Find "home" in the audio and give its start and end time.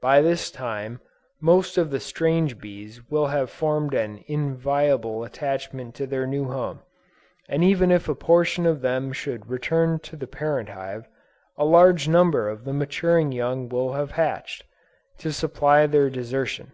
6.46-6.80